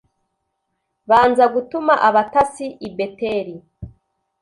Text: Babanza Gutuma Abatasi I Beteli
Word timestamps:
Babanza 1.09 1.45
Gutuma 1.53 1.93
Abatasi 2.07 2.65
I 2.87 2.89
Beteli 2.97 3.55